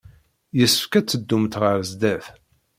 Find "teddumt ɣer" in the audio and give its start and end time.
1.07-1.77